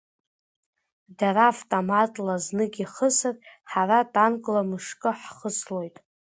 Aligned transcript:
Дара 1.19 1.47
втоматла 1.57 2.35
знык 2.45 2.73
ихысыр, 2.83 3.35
ҳара 3.71 3.99
танкла 4.13 4.61
мышкы 4.69 5.11
ҳхыслоит! 5.21 5.95